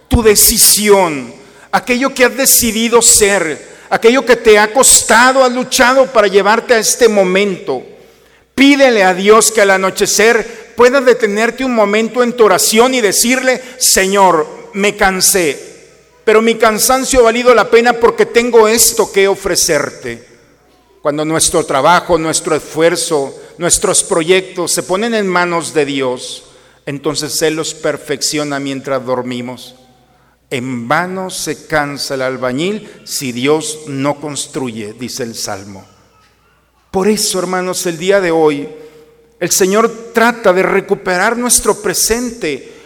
[0.09, 1.31] tu decisión,
[1.70, 6.79] aquello que has decidido ser, aquello que te ha costado, has luchado para llevarte a
[6.79, 7.83] este momento.
[8.55, 13.61] Pídele a Dios que al anochecer puedas detenerte un momento en tu oración y decirle,
[13.77, 15.59] Señor, me cansé,
[16.24, 20.28] pero mi cansancio ha valido la pena porque tengo esto que ofrecerte.
[21.02, 26.44] Cuando nuestro trabajo, nuestro esfuerzo, nuestros proyectos se ponen en manos de Dios,
[26.87, 29.76] entonces Él los perfecciona mientras dormimos.
[30.50, 35.87] En vano se cansa el albañil si Dios no construye, dice el Salmo.
[36.90, 38.68] Por eso, hermanos, el día de hoy,
[39.38, 42.79] el Señor trata de recuperar nuestro presente.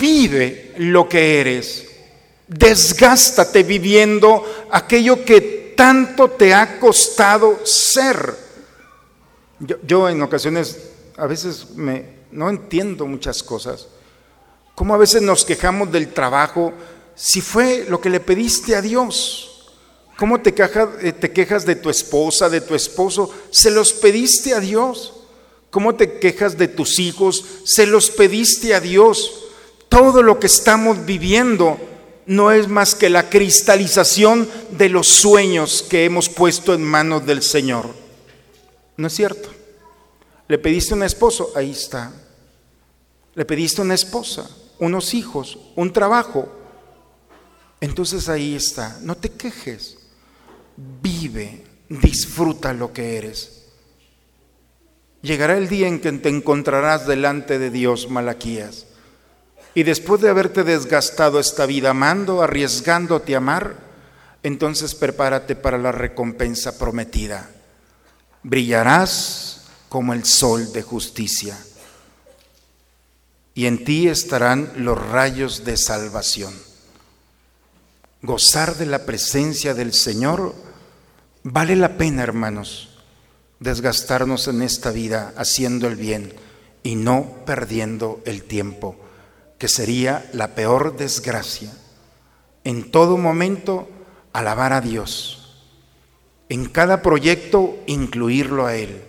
[0.00, 1.86] Vive lo que eres.
[2.48, 8.34] Desgástate viviendo aquello que tanto te ha costado ser.
[9.60, 10.78] Yo, yo en ocasiones,
[11.16, 13.86] a veces me, no entiendo muchas cosas.
[14.74, 16.72] Como a veces nos quejamos del trabajo
[17.14, 19.70] si fue lo que le pediste a Dios.
[20.16, 20.54] ¿Cómo te
[21.02, 23.32] eh, te quejas de tu esposa, de tu esposo?
[23.50, 25.14] Se los pediste a Dios.
[25.70, 27.44] ¿Cómo te quejas de tus hijos?
[27.64, 29.39] Se los pediste a Dios.
[29.90, 31.78] Todo lo que estamos viviendo
[32.24, 37.42] no es más que la cristalización de los sueños que hemos puesto en manos del
[37.42, 37.86] Señor.
[38.96, 39.50] ¿No es cierto?
[40.48, 42.12] Le pediste un esposo, ahí está.
[43.34, 44.48] Le pediste una esposa,
[44.78, 46.48] unos hijos, un trabajo,
[47.80, 49.98] entonces ahí está, no te quejes,
[50.76, 53.64] vive, disfruta lo que eres.
[55.22, 58.86] Llegará el día en que te encontrarás delante de Dios, Malaquías,
[59.74, 63.76] y después de haberte desgastado esta vida amando, arriesgándote a amar,
[64.42, 67.50] entonces prepárate para la recompensa prometida.
[68.42, 71.58] Brillarás como el sol de justicia,
[73.54, 76.52] y en ti estarán los rayos de salvación
[78.22, 80.54] gozar de la presencia del Señor,
[81.42, 82.98] vale la pena, hermanos,
[83.60, 86.34] desgastarnos en esta vida haciendo el bien
[86.82, 88.96] y no perdiendo el tiempo,
[89.60, 91.70] que sería la peor desgracia.
[92.64, 93.90] En todo momento,
[94.32, 95.66] alabar a Dios.
[96.48, 99.02] En cada proyecto, incluirlo a Él.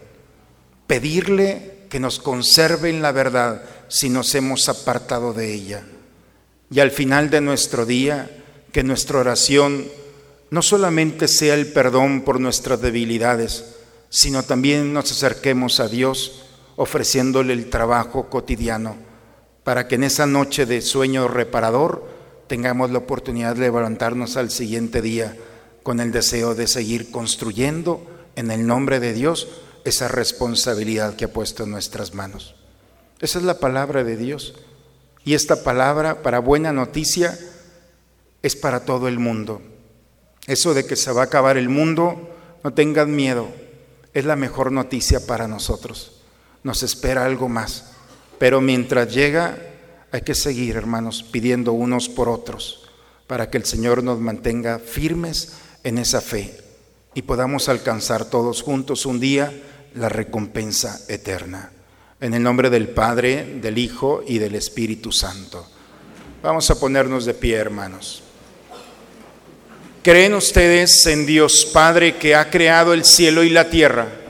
[0.88, 5.84] Pedirle que nos conserve en la verdad si nos hemos apartado de ella.
[6.70, 8.30] Y al final de nuestro día,
[8.74, 9.86] que nuestra oración
[10.50, 13.76] no solamente sea el perdón por nuestras debilidades,
[14.10, 16.44] sino también nos acerquemos a Dios
[16.76, 19.11] ofreciéndole el trabajo cotidiano,
[19.64, 22.08] para que en esa noche de sueño reparador
[22.48, 25.38] tengamos la oportunidad de levantarnos al siguiente día
[25.84, 29.48] con el deseo de seguir construyendo en el nombre de Dios
[29.86, 32.56] esa responsabilidad que ha puesto en nuestras manos.
[33.20, 34.56] Esa es la palabra de Dios.
[35.24, 37.38] Y esta palabra, para buena noticia,
[38.42, 39.62] es para todo el mundo.
[40.48, 42.30] Eso de que se va a acabar el mundo,
[42.64, 43.48] no tengan miedo,
[44.14, 46.22] es la mejor noticia para nosotros.
[46.64, 47.92] Nos espera algo más.
[48.42, 49.56] Pero mientras llega,
[50.12, 52.90] hay que seguir, hermanos, pidiendo unos por otros,
[53.28, 56.60] para que el Señor nos mantenga firmes en esa fe
[57.14, 59.54] y podamos alcanzar todos juntos un día
[59.94, 61.72] la recompensa eterna.
[62.20, 65.64] En el nombre del Padre, del Hijo y del Espíritu Santo.
[66.42, 68.24] Vamos a ponernos de pie, hermanos.
[70.02, 74.21] ¿Creen ustedes en Dios Padre que ha creado el cielo y la tierra?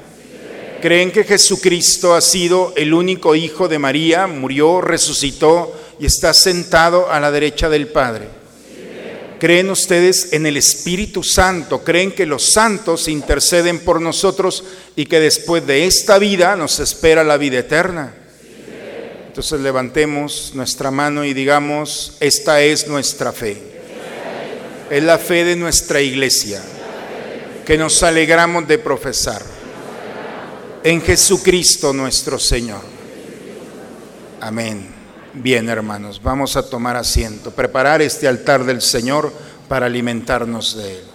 [0.81, 7.11] ¿Creen que Jesucristo ha sido el único Hijo de María, murió, resucitó y está sentado
[7.11, 8.27] a la derecha del Padre?
[9.39, 11.83] ¿Creen ustedes en el Espíritu Santo?
[11.83, 14.63] ¿Creen que los santos interceden por nosotros
[14.95, 18.15] y que después de esta vida nos espera la vida eterna?
[19.27, 23.55] Entonces levantemos nuestra mano y digamos, esta es nuestra fe.
[24.89, 26.59] Es la fe de nuestra iglesia
[27.67, 29.50] que nos alegramos de profesar
[30.83, 32.81] en Jesucristo nuestro Señor.
[34.39, 34.87] Amén.
[35.33, 39.31] Bien, hermanos, vamos a tomar asiento, preparar este altar del Señor
[39.69, 41.10] para alimentarnos de Él.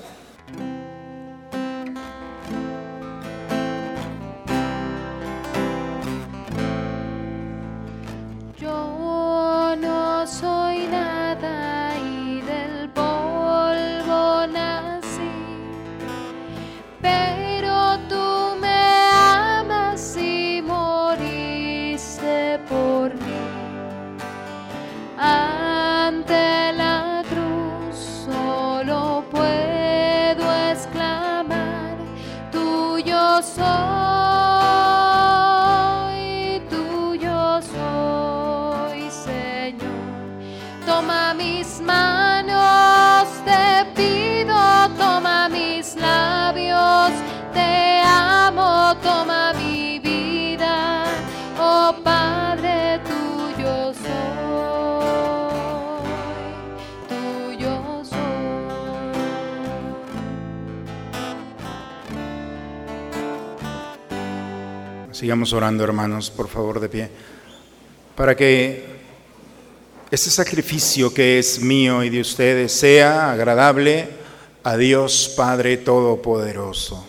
[65.17, 67.09] Sigamos orando, hermanos, por favor, de pie,
[68.15, 68.85] para que
[70.11, 74.11] este sacrificio que es mío y de ustedes sea agradable
[74.63, 77.03] a Dios Padre Todopoderoso.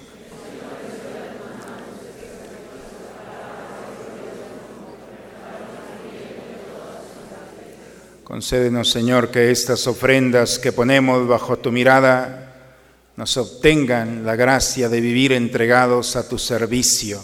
[8.23, 12.71] Concédenos, Señor, que estas ofrendas que ponemos bajo tu mirada
[13.17, 17.19] nos obtengan la gracia de vivir entregados a tu servicio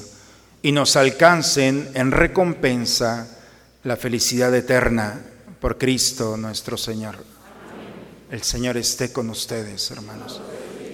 [0.63, 3.27] y nos alcancen en recompensa
[3.83, 5.21] la felicidad eterna
[5.59, 7.15] por Cristo nuestro Señor.
[8.31, 10.41] El Señor esté con ustedes, hermanos.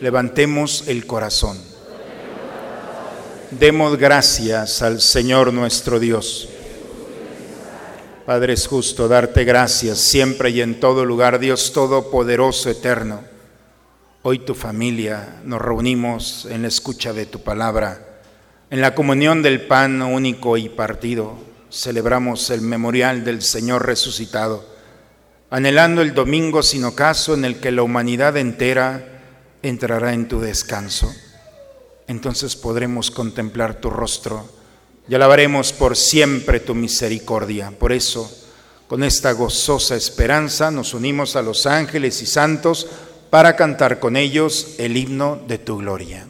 [0.02, 1.58] Levantemos el corazón.
[3.52, 6.50] Demos gracias al Señor nuestro Dios.
[8.26, 13.22] Padre, es justo darte gracias siempre y en todo lugar, Dios Todopoderoso, eterno.
[14.24, 18.09] Hoy tu familia nos reunimos en la escucha de tu palabra,
[18.72, 21.36] en la comunión del pan único y partido.
[21.72, 24.66] Celebramos el memorial del Señor resucitado,
[25.50, 29.22] anhelando el domingo sin ocaso en el que la humanidad entera
[29.62, 31.14] entrará en tu descanso.
[32.08, 34.50] Entonces podremos contemplar tu rostro
[35.08, 37.72] y alabaremos por siempre tu misericordia.
[37.72, 38.32] Por eso,
[38.88, 42.88] con esta gozosa esperanza, nos unimos a los ángeles y santos
[43.30, 46.28] para cantar con ellos el himno de tu gloria.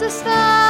[0.00, 0.69] Llenos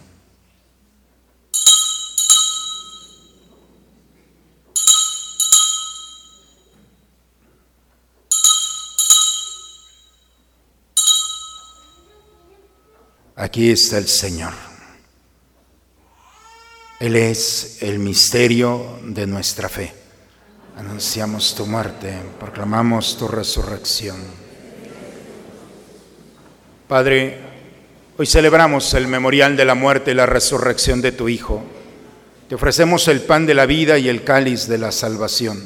[13.41, 14.53] Aquí está el Señor.
[16.99, 19.91] Él es el misterio de nuestra fe.
[20.77, 24.17] Anunciamos tu muerte, proclamamos tu resurrección.
[26.87, 27.39] Padre,
[28.15, 31.63] hoy celebramos el memorial de la muerte y la resurrección de tu Hijo.
[32.47, 35.59] Te ofrecemos el pan de la vida y el cáliz de la salvación.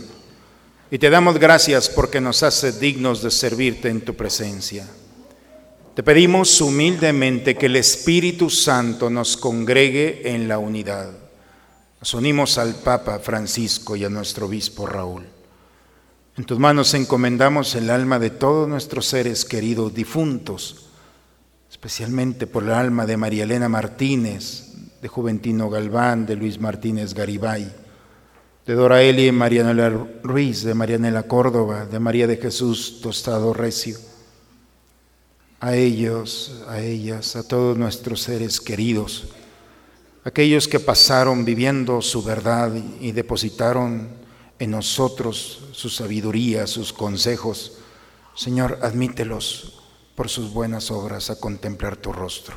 [0.90, 4.88] Y te damos gracias porque nos hace dignos de servirte en tu presencia.
[5.96, 11.10] Te pedimos humildemente que el Espíritu Santo nos congregue en la unidad.
[12.02, 15.24] Nos unimos al Papa Francisco y a nuestro obispo Raúl.
[16.36, 20.90] En tus manos encomendamos el alma de todos nuestros seres queridos difuntos,
[21.72, 27.74] especialmente por el alma de María Elena Martínez, de Juventino Galván, de Luis Martínez Garibay,
[28.66, 29.90] de Dora Eli Marianela
[30.24, 33.98] Ruiz, de Marianela Córdoba, de María de Jesús Tostado Recio
[35.66, 39.30] a ellos, a ellas, a todos nuestros seres queridos,
[40.24, 44.10] aquellos que pasaron viviendo su verdad y depositaron
[44.60, 47.80] en nosotros su sabiduría, sus consejos.
[48.36, 49.82] Señor, admítelos
[50.14, 52.56] por sus buenas obras a contemplar tu rostro.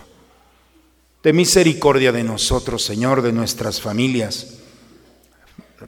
[1.23, 4.59] De misericordia de nosotros, Señor, de nuestras familias,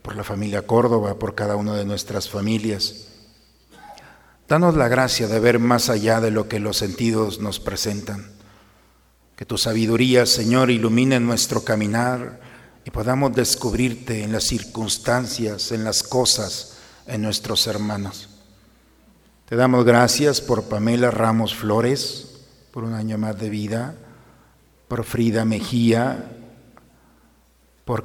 [0.01, 3.10] por la familia Córdoba, por cada una de nuestras familias
[4.51, 8.33] Danos la gracia de ver más allá de lo que los sentidos nos presentan.
[9.37, 12.41] Que tu sabiduría, Señor, ilumine nuestro caminar
[12.85, 18.29] y podamos descubrirte en las circunstancias, en las cosas, en nuestros hermanos.
[19.49, 22.41] Te damos gracias por Pamela Ramos Flores,
[22.73, 23.95] por un año más de vida,
[24.89, 26.29] por Frida Mejía,
[27.85, 28.05] por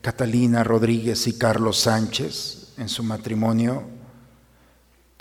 [0.00, 4.00] Catalina Rodríguez y Carlos Sánchez en su matrimonio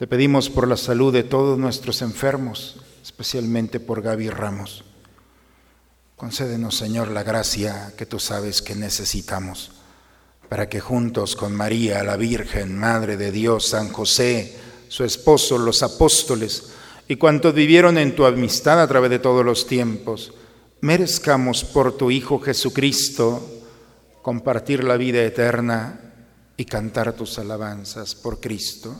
[0.02, 4.84] te pedimos por la salud de todos nuestros enfermos, especialmente por Gaby Ramos.
[6.18, 9.74] Concédenos, Señor, la gracia que tú sabes que necesitamos,
[10.50, 15.84] para que juntos con María, la Virgen, Madre de Dios, San José, su esposo, los
[15.84, 16.72] apóstoles
[17.08, 20.34] y cuantos vivieron en tu amistad a través de todos los tiempos,
[20.80, 23.48] merezcamos por tu Hijo Jesucristo
[24.24, 26.12] compartir la vida eterna
[26.58, 29.00] y cantar tus alabanzas por Cristo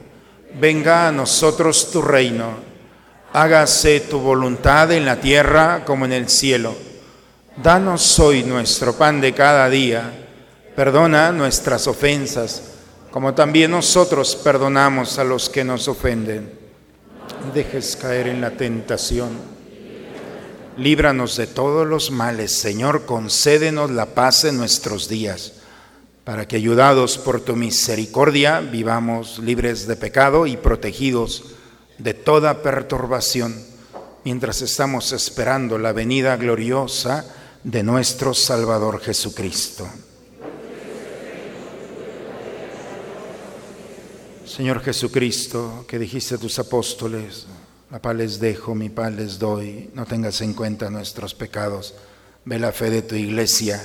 [0.59, 2.55] venga a nosotros tu reino,
[3.33, 6.75] hágase tu voluntad en la tierra como en el cielo.
[7.61, 10.11] Danos hoy nuestro pan de cada día,
[10.75, 12.63] perdona nuestras ofensas,
[13.11, 16.51] como también nosotros perdonamos a los que nos ofenden.
[17.53, 19.29] Dejes caer en la tentación.
[20.77, 25.60] Líbranos de todos los males, Señor, concédenos la paz en nuestros días
[26.23, 31.55] para que ayudados por tu misericordia vivamos libres de pecado y protegidos
[31.97, 33.55] de toda perturbación,
[34.23, 37.25] mientras estamos esperando la venida gloriosa
[37.63, 39.87] de nuestro Salvador Jesucristo.
[44.45, 47.47] Señor Jesucristo, que dijiste a tus apóstoles,
[47.89, 51.95] la paz les dejo, mi paz les doy, no tengas en cuenta nuestros pecados,
[52.45, 53.81] ve la fe de tu iglesia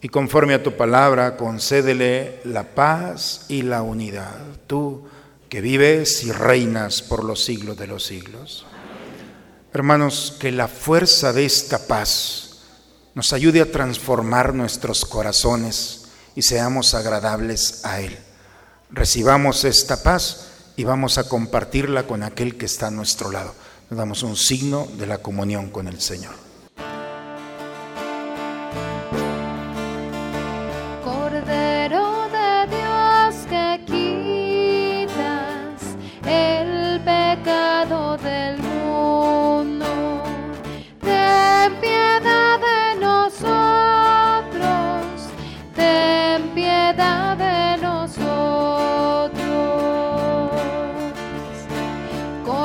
[0.00, 5.04] y conforme a tu palabra concédele la paz y la unidad, tú
[5.48, 8.64] que vives y reinas por los siglos de los siglos.
[9.72, 12.60] Hermanos, que la fuerza de esta paz
[13.14, 18.16] nos ayude a transformar nuestros corazones y seamos agradables a Él.
[18.90, 23.54] Recibamos esta paz y vamos a compartirla con aquel que está a nuestro lado.
[23.90, 26.49] Nos damos un signo de la comunión con el Señor.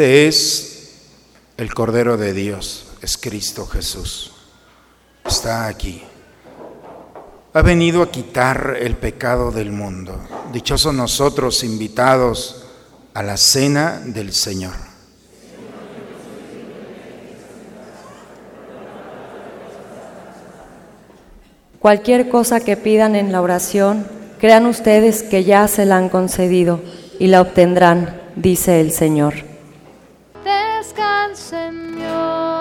[0.00, 0.92] Este es
[1.58, 4.32] el Cordero de Dios, es Cristo Jesús.
[5.26, 6.02] Está aquí.
[7.52, 10.18] Ha venido a quitar el pecado del mundo.
[10.54, 12.64] Dichosos nosotros invitados
[13.12, 14.72] a la cena del Señor.
[21.78, 24.06] Cualquier cosa que pidan en la oración,
[24.38, 26.80] crean ustedes que ya se la han concedido
[27.18, 29.49] y la obtendrán, dice el Señor.
[30.90, 32.59] Descansen Dios,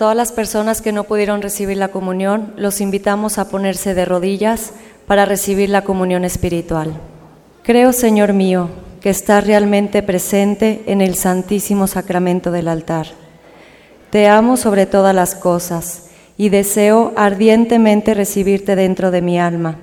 [0.00, 4.72] todas las personas que no pudieron recibir la comunión, los invitamos a ponerse de rodillas
[5.06, 6.94] para recibir la comunión espiritual.
[7.62, 8.70] Creo, Señor mío,
[9.02, 13.08] que estás realmente presente en el Santísimo Sacramento del altar.
[14.08, 16.06] Te amo sobre todas las cosas
[16.38, 19.76] y deseo ardientemente recibirte dentro de mi alma,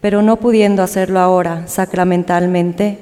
[0.00, 2.98] pero no pudiendo hacerlo ahora sacramentalmente,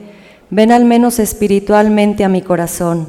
[0.49, 3.09] ven al menos espiritualmente a mi corazón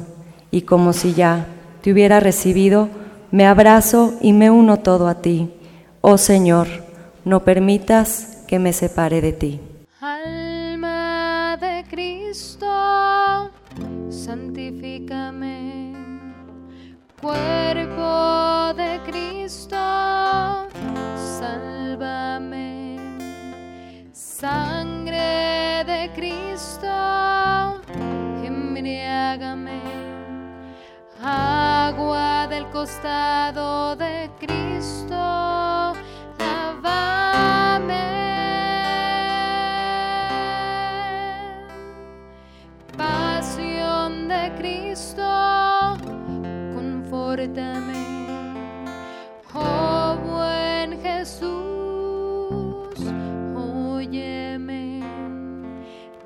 [0.50, 1.46] y como si ya
[1.80, 2.90] te hubiera recibido,
[3.30, 5.50] me abrazo y me uno todo a ti.
[6.00, 6.66] Oh Señor,
[7.24, 9.60] no permitas que me separe de ti.
[10.00, 13.50] Alma de Cristo,
[14.08, 15.92] santifícame.
[17.20, 19.76] Cuerpo de Cristo,
[21.38, 22.96] sálvame.
[24.12, 26.86] Sangre de Cristo,
[28.44, 30.07] embriágame.
[31.20, 35.16] Agua del costado de Cristo,
[36.38, 37.94] lávame.
[42.96, 45.96] Pasión de Cristo,
[46.74, 48.06] confórtame.
[49.54, 51.48] Oh buen Jesús,
[53.56, 55.02] óyeme.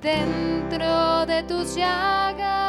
[0.02, 2.61] Dentro de tus llagas,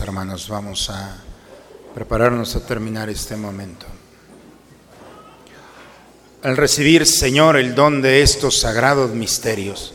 [0.00, 1.16] Hermanos, vamos a
[1.94, 3.86] prepararnos a terminar este momento.
[6.42, 9.94] Al recibir, Señor, el don de estos sagrados misterios,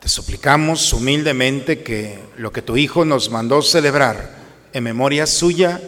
[0.00, 4.36] te suplicamos humildemente que lo que tu Hijo nos mandó celebrar
[4.72, 5.80] en memoria suya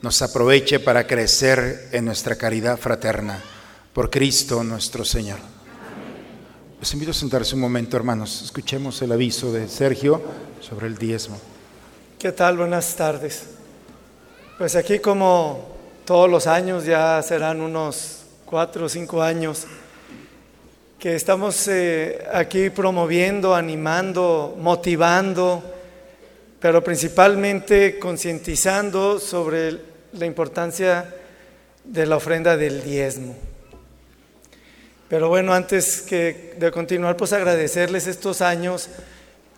[0.00, 3.42] nos aproveche para crecer en nuestra caridad fraterna.
[3.92, 5.38] Por Cristo nuestro Señor.
[6.80, 8.42] Les invito a sentarse un momento, hermanos.
[8.42, 10.22] Escuchemos el aviso de Sergio
[10.60, 11.40] sobre el diezmo.
[12.18, 12.56] ¿Qué tal?
[12.56, 13.42] Buenas tardes.
[14.56, 19.66] Pues aquí como todos los años, ya serán unos cuatro o cinco años,
[20.98, 25.62] que estamos eh, aquí promoviendo, animando, motivando,
[26.58, 29.78] pero principalmente concientizando sobre
[30.14, 31.14] la importancia
[31.84, 33.36] de la ofrenda del diezmo.
[35.10, 38.88] Pero bueno, antes que de continuar, pues agradecerles estos años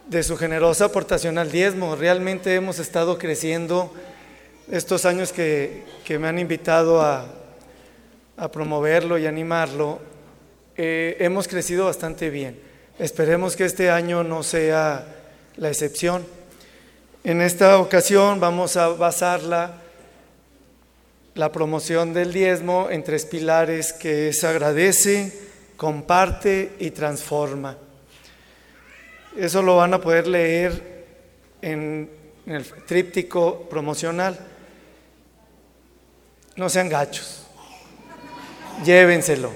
[0.09, 1.95] de su generosa aportación al diezmo.
[1.95, 3.93] Realmente hemos estado creciendo
[4.71, 7.27] estos años que, que me han invitado a,
[8.37, 10.01] a promoverlo y animarlo.
[10.77, 12.59] eh, hemos crecido bastante bien.
[12.99, 15.05] Esperemos que este año no sea
[15.57, 16.25] la excepción.
[17.25, 19.75] En esta ocasión vamos a basarla
[21.35, 25.33] la promoción del diezmo en tres pilares que es agradece,
[25.77, 27.77] comparte y transforma.
[29.37, 31.07] Eso lo van a poder leer
[31.63, 32.11] en,
[32.47, 34.39] el tríptico promocional.
[36.57, 37.47] No sean gachos,
[38.85, 39.53] llévenselo.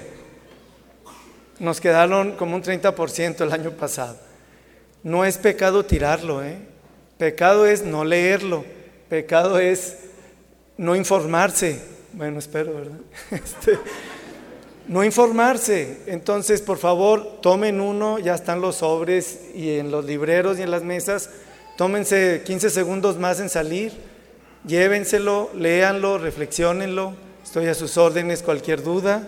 [1.59, 4.17] Nos quedaron como un 30% el año pasado.
[5.03, 6.57] No es pecado tirarlo, ¿eh?
[7.17, 8.65] Pecado es no leerlo,
[9.09, 9.97] pecado es
[10.77, 11.81] no informarse.
[12.13, 12.99] Bueno, espero, ¿verdad?
[13.31, 13.77] Este,
[14.87, 16.01] no informarse.
[16.07, 20.71] Entonces, por favor, tomen uno, ya están los sobres y en los libreros y en
[20.71, 21.29] las mesas.
[21.77, 23.93] Tómense 15 segundos más en salir,
[24.65, 27.15] llévenselo, léanlo, reflexionenlo.
[27.43, 29.27] Estoy a sus órdenes, cualquier duda.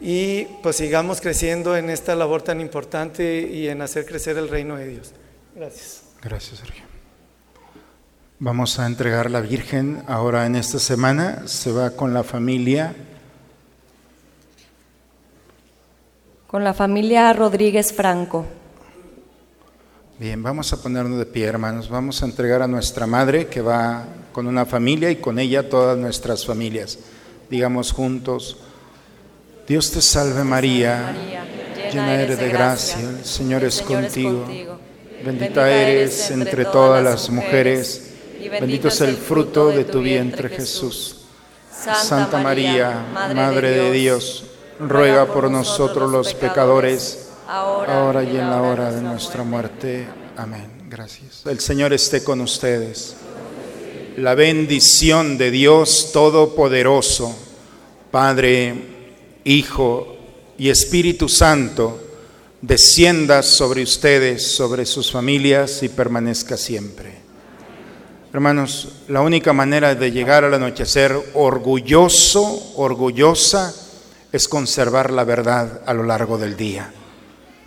[0.00, 4.76] Y pues sigamos creciendo en esta labor tan importante y en hacer crecer el reino
[4.76, 5.12] de Dios.
[5.54, 6.04] Gracias.
[6.22, 6.84] Gracias, Sergio.
[8.38, 11.46] Vamos a entregar la Virgen ahora en esta semana.
[11.46, 12.94] Se va con la familia.
[16.50, 18.44] Con la familia Rodríguez Franco.
[20.18, 21.88] Bien, vamos a ponernos de pie, hermanos.
[21.88, 25.96] Vamos a entregar a nuestra madre que va con una familia y con ella todas
[25.96, 26.98] nuestras familias.
[27.48, 28.56] Digamos juntos,
[29.68, 31.14] Dios te salve María,
[31.92, 34.44] llena eres de gracia, el Señor es contigo.
[35.24, 38.12] Bendita eres entre todas las mujeres,
[38.60, 41.26] bendito es el fruto de tu vientre Jesús.
[41.70, 44.49] Santa María, Madre de Dios,
[44.80, 50.06] ruega por nosotros los pecadores, ahora y en la hora de nuestra muerte.
[50.36, 50.70] Amén.
[50.88, 51.42] Gracias.
[51.46, 53.14] El Señor esté con ustedes.
[54.16, 57.34] La bendición de Dios Todopoderoso,
[58.10, 58.74] Padre,
[59.44, 60.16] Hijo
[60.58, 62.00] y Espíritu Santo,
[62.60, 67.20] descienda sobre ustedes, sobre sus familias y permanezca siempre.
[68.32, 73.74] Hermanos, la única manera de llegar al anochecer orgulloso, orgullosa,
[74.32, 76.92] es conservar la verdad a lo largo del día.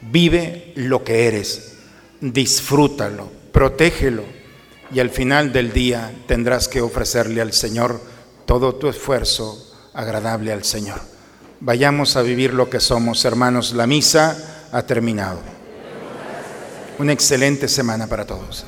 [0.01, 1.73] Vive lo que eres,
[2.21, 4.23] disfrútalo, protégelo
[4.91, 7.99] y al final del día tendrás que ofrecerle al Señor
[8.45, 11.01] todo tu esfuerzo agradable al Señor.
[11.59, 13.73] Vayamos a vivir lo que somos, hermanos.
[13.73, 15.39] La misa ha terminado.
[16.99, 18.65] Una excelente semana para todos.